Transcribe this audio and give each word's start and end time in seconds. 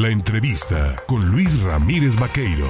La 0.00 0.10
entrevista 0.10 0.94
con 1.08 1.28
Luis 1.28 1.60
Ramírez 1.60 2.14
Vaqueiro. 2.20 2.68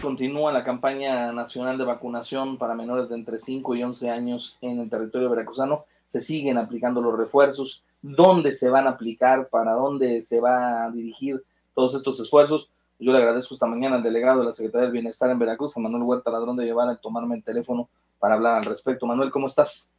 Continúa 0.00 0.52
la 0.52 0.62
campaña 0.62 1.32
nacional 1.32 1.76
de 1.76 1.84
vacunación 1.84 2.56
para 2.56 2.76
menores 2.76 3.08
de 3.08 3.16
entre 3.16 3.40
5 3.40 3.74
y 3.74 3.82
11 3.82 4.10
años 4.10 4.58
en 4.60 4.78
el 4.78 4.88
territorio 4.88 5.28
veracruzano. 5.28 5.80
Se 6.06 6.20
siguen 6.20 6.56
aplicando 6.56 7.00
los 7.00 7.18
refuerzos. 7.18 7.82
¿Dónde 8.00 8.52
se 8.52 8.70
van 8.70 8.86
a 8.86 8.90
aplicar? 8.90 9.48
¿Para 9.48 9.72
dónde 9.72 10.22
se 10.22 10.40
va 10.40 10.84
a 10.84 10.90
dirigir 10.92 11.42
todos 11.74 11.96
estos 11.96 12.20
esfuerzos? 12.20 12.70
Yo 13.00 13.10
le 13.10 13.18
agradezco 13.18 13.54
esta 13.54 13.66
mañana 13.66 13.96
al 13.96 14.04
delegado 14.04 14.40
de 14.40 14.46
la 14.46 14.52
Secretaría 14.52 14.84
del 14.84 14.92
Bienestar 14.92 15.30
en 15.30 15.40
Veracruz, 15.40 15.76
a 15.76 15.80
Manuel 15.80 16.04
Huerta 16.04 16.30
Ladrón 16.30 16.58
de 16.58 16.66
llevar 16.66 16.88
a 16.88 16.96
tomarme 16.96 17.34
el 17.34 17.42
teléfono 17.42 17.88
para 18.20 18.34
hablar 18.34 18.58
al 18.58 18.66
respecto. 18.66 19.04
Manuel, 19.04 19.32
¿cómo 19.32 19.46
estás? 19.46 19.90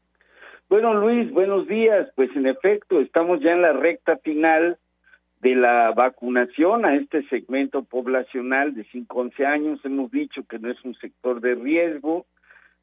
Bueno, 0.70 0.94
Luis, 0.94 1.30
buenos 1.34 1.68
días. 1.68 2.08
Pues 2.16 2.30
en 2.38 2.48
efecto, 2.48 3.02
estamos 3.02 3.42
ya 3.42 3.52
en 3.52 3.64
la 3.64 3.74
recta 3.74 4.16
final 4.16 4.78
de 5.42 5.56
la 5.56 5.92
vacunación 5.92 6.86
a 6.86 6.96
este 6.96 7.28
segmento 7.28 7.84
poblacional 7.84 8.76
de 8.76 8.84
5 8.92 9.20
11 9.20 9.46
años. 9.46 9.80
Hemos 9.84 10.12
dicho 10.12 10.44
que 10.48 10.60
no 10.60 10.70
es 10.70 10.84
un 10.86 10.94
sector 10.96 11.42
de 11.42 11.56
riesgo, 11.56 12.28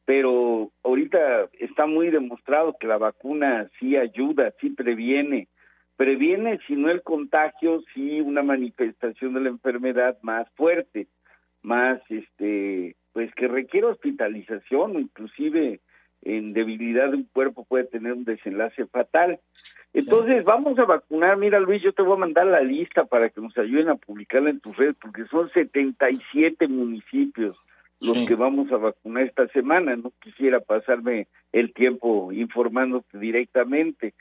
pero 0.05 0.73
ahorita 0.83 1.49
está 1.61 1.87
muy 1.87 2.11
demostrado 2.11 2.77
que 2.79 2.89
la 2.89 2.99
vacuna 2.99 3.71
sí 3.79 3.97
ayuda, 3.97 4.53
sí 4.61 4.71
previene. 4.71 5.47
Previene, 5.97 6.59
si 6.67 6.75
no 6.75 6.91
el 6.91 7.03
contagio, 7.03 7.83
sí 7.95 8.21
una 8.21 8.43
manifestación 8.43 9.35
de 9.35 9.41
la 9.41 9.51
enfermedad 9.51 10.19
más 10.23 10.49
fuerte, 10.57 11.07
más, 11.63 12.01
este, 12.09 12.97
pues 13.13 13.33
que 13.35 13.47
requiere 13.47 13.87
hospitalización 13.87 14.97
o 14.97 15.01
inclusive 15.01 15.81
en 16.23 16.53
debilidad 16.53 17.11
de 17.11 17.17
un 17.17 17.25
cuerpo 17.25 17.65
puede 17.65 17.85
tener 17.85 18.13
un 18.13 18.25
desenlace 18.25 18.87
fatal. 18.87 19.41
Entonces, 19.93 20.45
vamos 20.45 20.79
a 20.79 20.85
vacunar. 20.85 21.37
Mira, 21.37 21.61
Luis, 21.61 21.83
yo 21.83 21.93
te 21.93 22.03
voy 22.03 22.17
a 22.17 22.21
mandar 22.21 22.47
la 22.47 22.61
lista 22.61 23.05
para 23.05 23.31
que 23.31 23.41
nos 23.41 23.57
ayuden 23.57 23.89
a 23.89 23.97
publicarla 23.97 24.51
en 24.51 24.61
tus 24.61 24.77
redes, 24.77 24.97
porque 25.01 25.25
son 25.27 25.51
77 25.51 26.69
municipios 26.69 27.57
los 28.01 28.29
que 28.29 28.35
vamos 28.35 28.71
a 28.71 28.77
vacunar 28.77 29.25
esta 29.25 29.49
semana. 29.49 29.97
No 29.97 30.13
quisiera 30.21 30.61
pasarme 30.61 31.27
el 31.53 31.73
tiempo 31.73 32.33
informándote 32.33 33.19
directamente, 33.19 34.15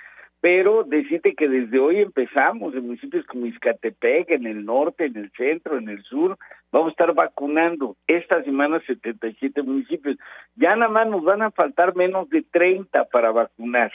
pero 0.49 0.85
decirte 0.85 1.35
que 1.35 1.49
desde 1.49 1.77
hoy 1.77 1.97
empezamos 1.97 2.73
en 2.73 2.85
municipios 2.85 3.25
como 3.25 3.47
Izcatepec, 3.47 4.29
en 4.29 4.47
el 4.47 4.63
norte, 4.63 5.03
en 5.03 5.17
el 5.17 5.29
centro, 5.31 5.77
en 5.77 5.89
el 5.89 6.01
sur, 6.03 6.37
vamos 6.71 6.87
a 6.87 6.91
estar 6.91 7.13
vacunando 7.13 7.97
esta 8.07 8.41
semana 8.43 8.79
77 8.87 9.61
municipios. 9.61 10.15
Ya 10.55 10.73
nada 10.77 10.89
más 10.89 11.05
nos 11.09 11.21
van 11.25 11.41
a 11.41 11.51
faltar 11.51 11.97
menos 11.97 12.29
de 12.29 12.43
30 12.43 13.09
para 13.11 13.31
vacunar. 13.31 13.91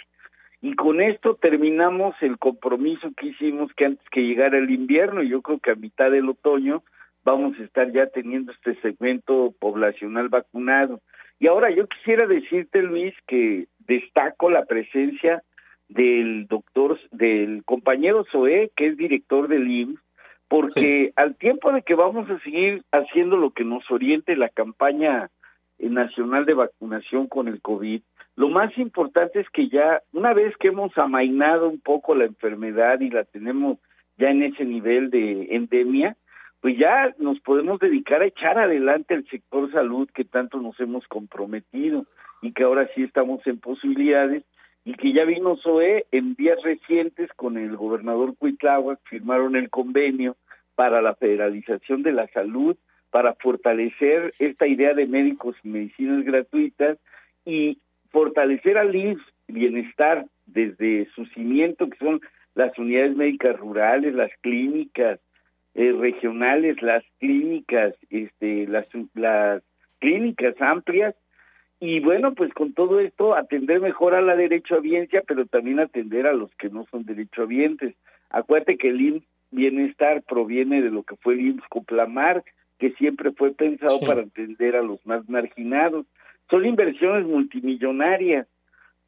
Y 0.60 0.74
con 0.74 1.00
esto 1.00 1.36
terminamos 1.36 2.14
el 2.20 2.36
compromiso 2.36 3.10
que 3.16 3.28
hicimos 3.28 3.72
que 3.72 3.86
antes 3.86 4.06
que 4.10 4.20
llegara 4.20 4.58
el 4.58 4.70
invierno, 4.70 5.22
yo 5.22 5.40
creo 5.40 5.58
que 5.58 5.70
a 5.70 5.74
mitad 5.74 6.10
del 6.10 6.28
otoño 6.28 6.82
vamos 7.24 7.58
a 7.58 7.62
estar 7.62 7.90
ya 7.92 8.08
teniendo 8.08 8.52
este 8.52 8.74
segmento 8.82 9.54
poblacional 9.58 10.28
vacunado. 10.28 11.00
Y 11.38 11.46
ahora 11.46 11.70
yo 11.70 11.86
quisiera 11.86 12.26
decirte, 12.26 12.82
Luis, 12.82 13.14
que 13.26 13.68
destaco 13.86 14.50
la 14.50 14.66
presencia 14.66 15.42
del 15.94 16.46
doctor, 16.46 16.98
del 17.10 17.64
compañero 17.64 18.24
Zoé, 18.30 18.70
que 18.76 18.88
es 18.88 18.96
director 18.96 19.48
del 19.48 19.70
IMSS, 19.70 20.00
porque 20.48 21.12
al 21.16 21.36
tiempo 21.36 21.72
de 21.72 21.82
que 21.82 21.94
vamos 21.94 22.28
a 22.28 22.38
seguir 22.40 22.82
haciendo 22.92 23.36
lo 23.36 23.50
que 23.50 23.64
nos 23.64 23.90
oriente 23.90 24.36
la 24.36 24.48
campaña 24.48 25.30
nacional 25.78 26.44
de 26.44 26.54
vacunación 26.54 27.26
con 27.26 27.48
el 27.48 27.60
COVID, 27.60 28.02
lo 28.36 28.48
más 28.48 28.76
importante 28.78 29.40
es 29.40 29.48
que 29.50 29.68
ya, 29.68 30.02
una 30.12 30.32
vez 30.32 30.56
que 30.58 30.68
hemos 30.68 30.96
amainado 30.96 31.68
un 31.68 31.80
poco 31.80 32.14
la 32.14 32.24
enfermedad 32.24 33.00
y 33.00 33.10
la 33.10 33.24
tenemos 33.24 33.78
ya 34.16 34.30
en 34.30 34.42
ese 34.42 34.64
nivel 34.64 35.10
de 35.10 35.48
endemia, 35.50 36.16
pues 36.60 36.78
ya 36.78 37.12
nos 37.18 37.40
podemos 37.40 37.80
dedicar 37.80 38.22
a 38.22 38.26
echar 38.26 38.58
adelante 38.58 39.14
el 39.14 39.26
sector 39.28 39.70
salud 39.72 40.08
que 40.14 40.24
tanto 40.24 40.60
nos 40.60 40.78
hemos 40.80 41.06
comprometido 41.08 42.06
y 42.40 42.52
que 42.52 42.62
ahora 42.62 42.88
sí 42.94 43.02
estamos 43.02 43.46
en 43.46 43.58
posibilidades 43.58 44.44
y 44.84 44.94
que 44.94 45.12
ya 45.12 45.24
vino 45.24 45.56
SOE 45.56 46.06
en 46.10 46.34
días 46.34 46.58
recientes 46.62 47.30
con 47.34 47.56
el 47.56 47.76
gobernador 47.76 48.36
Cuitláhuac, 48.36 48.98
firmaron 49.04 49.56
el 49.56 49.70
convenio 49.70 50.36
para 50.74 51.00
la 51.02 51.14
federalización 51.14 52.02
de 52.02 52.12
la 52.12 52.26
salud, 52.28 52.76
para 53.10 53.34
fortalecer 53.34 54.32
esta 54.38 54.66
idea 54.66 54.94
de 54.94 55.06
médicos 55.06 55.54
y 55.62 55.68
medicinas 55.68 56.24
gratuitas 56.24 56.98
y 57.44 57.78
fortalecer 58.10 58.78
al 58.78 58.94
IMSS 58.94 59.22
bienestar 59.48 60.26
desde 60.46 61.08
su 61.14 61.26
cimiento, 61.26 61.88
que 61.88 61.98
son 61.98 62.20
las 62.54 62.76
unidades 62.78 63.16
médicas 63.16 63.58
rurales, 63.58 64.14
las 64.14 64.30
clínicas 64.40 65.20
eh, 65.74 65.92
regionales, 65.92 66.80
las 66.82 67.04
clínicas, 67.18 67.94
este, 68.10 68.66
las, 68.66 68.86
las 69.14 69.62
clínicas 69.98 70.54
amplias, 70.60 71.14
y 71.82 72.00
bueno, 72.00 72.32
pues 72.32 72.52
con 72.54 72.72
todo 72.72 73.00
esto 73.00 73.34
atender 73.34 73.80
mejor 73.80 74.14
a 74.14 74.22
la 74.22 74.36
derechohabiencia, 74.36 75.22
pero 75.26 75.46
también 75.46 75.80
atender 75.80 76.26
a 76.26 76.32
los 76.32 76.50
que 76.54 76.68
no 76.68 76.86
son 76.90 77.04
derechohabientes. 77.04 77.94
Acuérdate 78.30 78.78
que 78.78 78.88
el 78.88 79.00
IMSS 79.00 79.24
Bienestar 79.50 80.22
proviene 80.22 80.80
de 80.80 80.90
lo 80.90 81.02
que 81.02 81.16
fue 81.16 81.34
el 81.34 81.40
IMSS 81.40 81.68
Coplamar, 81.68 82.42
que 82.78 82.92
siempre 82.92 83.32
fue 83.32 83.52
pensado 83.52 84.00
para 84.00 84.22
atender 84.22 84.76
a 84.76 84.82
los 84.82 85.04
más 85.04 85.28
marginados 85.28 86.06
son 86.52 86.66
inversiones 86.66 87.26
multimillonarias. 87.26 88.46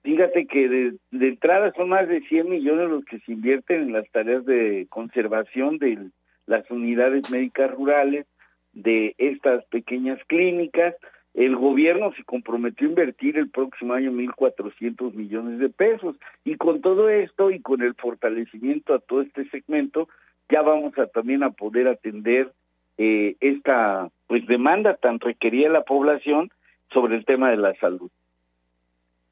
Fíjate 0.02 0.46
que 0.46 0.68
de, 0.68 0.98
entrada 1.28 1.72
son 1.76 1.90
más 1.90 2.08
de 2.08 2.22
100 2.22 2.48
millones 2.48 2.88
los 2.88 3.04
que 3.04 3.20
se 3.20 3.32
invierten 3.32 3.82
en 3.82 3.92
las 3.92 4.10
tareas 4.10 4.46
de 4.46 4.86
conservación 4.88 5.78
de 5.78 6.10
las 6.46 6.70
unidades 6.70 7.30
médicas 7.30 7.70
rurales, 7.70 8.26
de 8.72 9.14
estas 9.18 9.64
pequeñas 9.66 10.18
clínicas. 10.26 10.94
El 11.34 11.56
gobierno 11.56 12.12
se 12.16 12.22
comprometió 12.22 12.86
a 12.86 12.90
invertir 12.90 13.36
el 13.36 13.50
próximo 13.50 13.92
año 13.94 14.12
1.400 14.12 15.14
millones 15.14 15.58
de 15.58 15.68
pesos. 15.68 16.16
Y 16.44 16.56
con 16.56 16.80
todo 16.80 17.08
esto 17.08 17.50
y 17.50 17.60
con 17.60 17.82
el 17.82 17.94
fortalecimiento 17.94 18.94
a 18.94 19.00
todo 19.00 19.20
este 19.20 19.48
segmento, 19.50 20.08
ya 20.48 20.62
vamos 20.62 20.96
a 20.96 21.06
también 21.08 21.42
a 21.42 21.50
poder 21.50 21.88
atender 21.88 22.52
eh, 22.98 23.36
esta 23.40 24.10
pues 24.28 24.46
demanda 24.46 24.94
tan 24.94 25.18
requerida 25.18 25.66
de 25.66 25.72
la 25.72 25.82
población 25.82 26.52
sobre 26.92 27.16
el 27.16 27.24
tema 27.24 27.50
de 27.50 27.56
la 27.56 27.74
salud. 27.76 28.10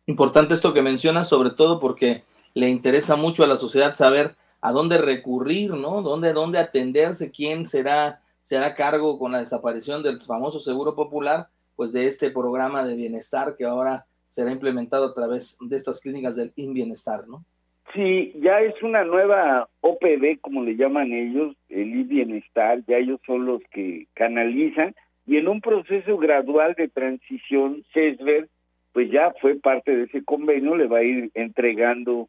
Importante 0.07 0.55
esto 0.55 0.75
que 0.75 0.83
mencionas, 0.83 1.29
sobre 1.29 1.51
todo 1.51 1.79
porque 1.79 2.25
le 2.55 2.69
interesa 2.69 3.15
mucho 3.15 3.45
a 3.45 3.47
la 3.47 3.57
sociedad 3.57 3.95
saber 3.95 4.33
a 4.61 4.73
dónde 4.73 4.99
recurrir, 4.99 5.71
¿no? 5.75 6.03
¿Dónde, 6.03 6.33
dónde 6.33 6.59
atenderse? 6.59 7.31
¿Quién 7.31 7.65
será, 7.67 8.21
será 8.41 8.75
cargo 8.75 9.19
con 9.21 9.31
la 9.31 9.39
desaparición 9.39 10.03
del 10.03 10.21
famoso 10.21 10.59
Seguro 10.59 10.97
Popular? 10.97 11.47
Pues 11.83 11.95
de 11.95 12.07
este 12.07 12.31
programa 12.31 12.85
de 12.85 12.95
bienestar 12.95 13.57
que 13.59 13.65
ahora 13.65 14.07
será 14.29 14.53
implementado 14.53 15.07
a 15.07 15.15
través 15.15 15.59
de 15.61 15.75
estas 15.75 16.01
clínicas 16.01 16.37
del 16.37 16.53
InBienestar, 16.55 17.27
¿no? 17.27 17.45
Sí, 17.93 18.33
ya 18.41 18.61
es 18.61 18.81
una 18.85 19.03
nueva 19.03 19.69
OPD, 19.81 20.39
como 20.41 20.63
le 20.63 20.77
llaman 20.77 21.13
ellos, 21.13 21.57
el 21.69 21.93
InBienestar, 21.93 22.85
ya 22.87 22.99
ellos 22.99 23.19
son 23.27 23.47
los 23.47 23.63
que 23.73 24.07
canalizan 24.15 24.95
y 25.27 25.39
en 25.39 25.49
un 25.49 25.61
proceso 25.61 26.19
gradual 26.19 26.75
de 26.79 26.87
transición, 26.87 27.85
CESVER, 27.93 28.49
pues 28.93 29.11
ya 29.11 29.35
fue 29.41 29.57
parte 29.57 29.97
de 29.97 30.05
ese 30.05 30.23
convenio, 30.23 30.77
le 30.77 30.87
va 30.87 30.99
a 30.99 31.03
ir 31.03 31.33
entregando 31.35 32.29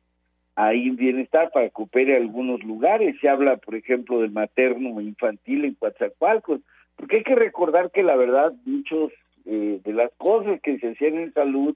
ahí 0.56 0.90
bienestar 0.90 1.52
para 1.54 1.70
que 1.70 1.80
opere 1.80 2.18
algunos 2.18 2.64
lugares. 2.64 3.16
Se 3.22 3.30
habla, 3.30 3.58
por 3.58 3.76
ejemplo, 3.76 4.22
del 4.22 4.32
materno 4.32 5.00
infantil 5.00 5.66
en 5.66 5.76
Coatzacoalcos, 5.76 6.62
porque 6.96 7.18
hay 7.18 7.24
que 7.24 7.36
recordar 7.36 7.92
que 7.92 8.02
la 8.02 8.16
verdad 8.16 8.52
muchos 8.66 9.12
eh, 9.46 9.80
de 9.84 9.94
las 9.94 10.12
cosas 10.18 10.60
que 10.62 10.78
se 10.80 10.92
hacían 10.92 11.16
en 11.16 11.34
salud 11.34 11.76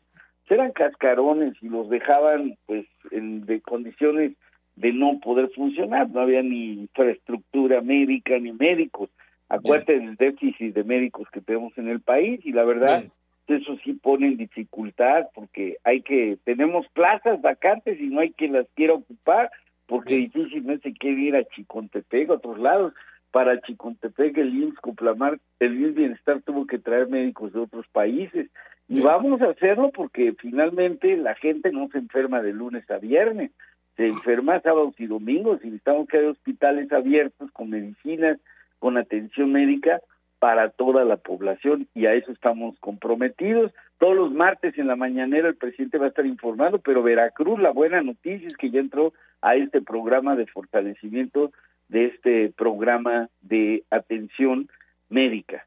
eran 0.50 0.72
cascarones 0.72 1.54
y 1.62 1.70
los 1.70 1.90
dejaban 1.90 2.58
pues 2.66 2.86
en 3.12 3.46
de 3.46 3.62
condiciones 3.62 4.34
de 4.76 4.94
no 4.94 5.20
poder 5.20 5.50
funcionar, 5.56 6.10
no 6.10 6.22
había 6.22 6.44
ni 6.44 6.74
infraestructura 6.74 7.82
médica 7.82 8.38
ni 8.40 8.54
médicos. 8.54 9.10
Acuérdate 9.50 10.00
del 10.00 10.16
déficit 10.16 10.74
de 10.74 10.84
médicos 10.84 11.28
que 11.32 11.42
tenemos 11.42 11.76
en 11.78 11.88
el 11.88 12.00
país 12.02 12.40
y 12.44 12.52
la 12.52 12.64
verdad 12.64 13.06
eso 13.48 13.78
sí 13.84 13.94
pone 13.94 14.28
en 14.28 14.38
dificultad 14.38 15.28
porque 15.34 15.78
hay 15.84 16.02
que 16.02 16.38
tenemos 16.44 16.86
plazas 16.90 17.42
vacantes 17.42 18.00
y 18.00 18.08
no 18.08 18.20
hay 18.20 18.32
quien 18.32 18.54
las 18.54 18.68
quiera 18.76 18.94
ocupar 18.94 19.50
porque 19.86 20.16
difícilmente 20.16 20.94
quiere 20.94 21.22
ir 21.22 21.36
a 21.38 21.46
Chicontepec, 21.46 22.30
a 22.30 22.34
otros 22.34 22.60
lados. 22.60 22.94
Para 23.32 23.60
Chicontepec 23.62 24.38
el 24.38 24.56
IMSS 24.56 24.80
Cuplamar, 24.80 25.40
el 25.60 25.80
IMSS 25.80 25.96
Bienestar 25.96 26.42
tuvo 26.44 26.66
que 26.66 26.80
traer 26.80 27.08
médicos 27.08 27.54
de 27.54 27.60
otros 27.60 27.86
países. 27.90 28.50
Y 28.88 29.02
vamos 29.02 29.42
a 29.42 29.50
hacerlo 29.50 29.92
porque 29.94 30.34
finalmente 30.40 31.18
la 31.18 31.36
gente 31.36 31.72
no 31.72 31.90
se 31.90 31.98
enferma 31.98 32.42
de 32.42 32.54
lunes 32.54 32.90
a 32.90 32.98
viernes, 32.98 33.52
se 33.98 34.08
enferma 34.08 34.62
sábados 34.62 34.96
y 34.98 35.08
domingos 35.08 35.60
y 35.62 35.68
necesitamos 35.68 36.08
que 36.08 36.20
haya 36.20 36.30
hospitales 36.30 36.92
abiertos 36.94 37.52
con 37.52 37.70
medicinas, 37.70 38.40
con 38.80 38.98
atención 38.98 39.52
médica 39.52 40.02
para 40.40 40.70
toda 40.70 41.04
la 41.04 41.18
población. 41.18 41.88
Y 41.94 42.06
a 42.06 42.14
eso 42.14 42.32
estamos 42.32 42.80
comprometidos. 42.80 43.74
Todos 43.98 44.16
los 44.16 44.32
martes 44.32 44.78
en 44.78 44.88
la 44.88 44.96
mañanera 44.96 45.50
el 45.50 45.56
presidente 45.56 45.98
va 45.98 46.06
a 46.06 46.10
estar 46.10 46.26
informando, 46.26 46.80
pero 46.80 47.04
Veracruz, 47.04 47.60
la 47.60 47.72
buena 47.72 48.02
noticia 48.02 48.48
es 48.48 48.56
que 48.56 48.70
ya 48.70 48.80
entró 48.80 49.14
a 49.42 49.56
este 49.56 49.82
programa 49.82 50.36
de 50.36 50.46
fortalecimiento 50.46 51.52
de 51.90 52.06
este 52.06 52.54
programa 52.56 53.30
de 53.42 53.84
atención 53.90 54.70
médica. 55.10 55.66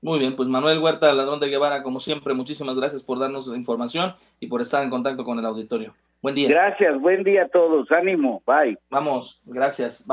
Muy 0.00 0.18
bien, 0.18 0.34
pues 0.34 0.48
Manuel 0.48 0.80
Huerta 0.80 1.12
Ladrón 1.14 1.38
de 1.38 1.48
Guevara, 1.48 1.84
como 1.84 2.00
siempre, 2.00 2.34
muchísimas 2.34 2.76
gracias 2.76 3.04
por 3.04 3.20
darnos 3.20 3.46
la 3.46 3.56
información 3.56 4.14
y 4.40 4.48
por 4.48 4.60
estar 4.60 4.82
en 4.82 4.90
contacto 4.90 5.22
con 5.22 5.38
el 5.38 5.46
auditorio. 5.46 5.94
Buen 6.20 6.34
día. 6.34 6.48
Gracias, 6.48 7.00
buen 7.00 7.22
día 7.22 7.44
a 7.44 7.48
todos, 7.48 7.90
ánimo, 7.92 8.42
bye. 8.46 8.76
Vamos, 8.90 9.40
gracias. 9.44 10.06